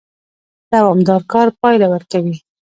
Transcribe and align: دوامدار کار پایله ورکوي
دوامدار 0.71 1.21
کار 1.31 1.47
پایله 1.59 1.87
ورکوي 1.93 2.35